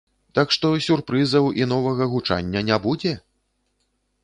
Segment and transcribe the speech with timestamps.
[0.37, 3.13] Так што сюрпрызаў і новага гучання не будзе?